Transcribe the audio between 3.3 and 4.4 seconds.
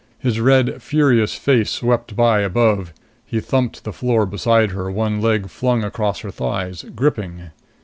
thumped to the floor